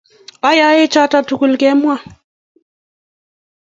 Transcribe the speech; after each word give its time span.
Ayae 0.49 0.83
choto 0.93 1.19
tugul 1.27 1.53
kemwa. 1.61 1.95